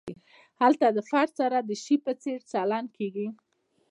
[0.61, 3.27] هلته له فرد سره د شي په څېر چلند کیږي.